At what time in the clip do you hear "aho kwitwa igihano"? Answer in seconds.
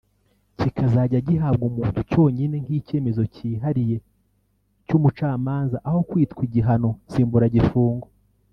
5.89-6.89